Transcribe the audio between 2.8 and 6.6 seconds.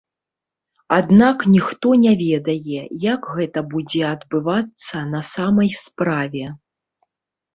як гэта будзе адбывацца на самай справе.